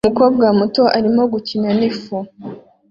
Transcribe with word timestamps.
Umukobwa 0.05 0.45
muto 0.59 0.83
arimo 0.97 1.21
gukina 1.33 1.69
nifu 1.79 2.17